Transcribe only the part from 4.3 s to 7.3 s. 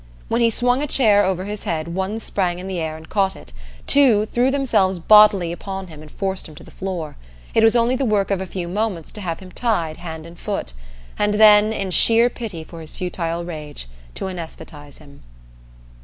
themselves bodily upon him and forced him to the floor;